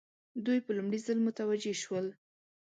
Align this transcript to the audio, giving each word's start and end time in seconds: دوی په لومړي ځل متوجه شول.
دوی 0.45 0.59
په 0.65 0.71
لومړي 0.77 0.99
ځل 1.07 1.17
متوجه 1.27 1.73
شول. 1.81 2.07